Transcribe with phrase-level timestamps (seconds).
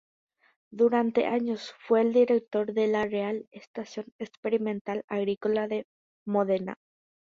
[0.71, 5.85] Durante años fue director de la "Real Estación Experimental Agrícola de
[6.25, 6.79] Módena".